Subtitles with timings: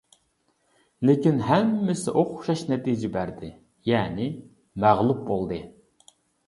[1.09, 3.53] لېكىن ھەممىسى ئوخشاش نەتىجە بەردى،
[3.93, 4.29] يەنى
[4.87, 5.67] مەغلۇپ بولدى.